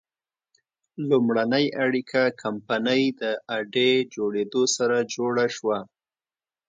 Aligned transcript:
لومړنۍ 1.09 1.65
اړیکه 1.83 2.21
کمپنۍ 2.41 3.03
د 3.21 3.23
اډې 3.57 3.91
جوړېدو 4.13 4.63
سره 4.75 4.97
جوړه 5.13 5.45
شوه. 5.55 5.79